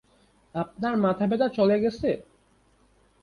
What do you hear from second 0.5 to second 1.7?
আপনার মাথা ব্যাথা